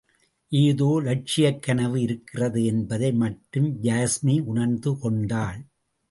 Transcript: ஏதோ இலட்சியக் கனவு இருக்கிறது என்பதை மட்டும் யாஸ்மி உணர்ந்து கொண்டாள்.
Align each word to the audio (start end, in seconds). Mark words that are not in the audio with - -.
ஏதோ 0.51 0.87
இலட்சியக் 1.01 1.59
கனவு 1.61 2.01
இருக்கிறது 2.01 2.65
என்பதை 2.65 3.11
மட்டும் 3.13 3.83
யாஸ்மி 3.83 4.41
உணர்ந்து 4.43 4.97
கொண்டாள். 4.97 5.59